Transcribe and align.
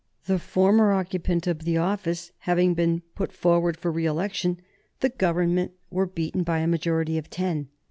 The 0.25 0.39
former 0.39 0.91
occupant 0.93 1.45
of 1.45 1.59
the 1.63 1.77
office 1.77 2.31
having 2.39 2.73
been 2.73 3.03
put 3.13 3.31
forward 3.31 3.77
for 3.77 3.91
re 3.91 4.07
election, 4.07 4.59
the 4.99 5.09
Government 5.09 5.73
were 5.91 6.07
beaten 6.07 6.41
by 6.41 6.57
a 6.57 6.67
majority 6.67 7.19
of 7.19 7.29
ten. 7.29 7.67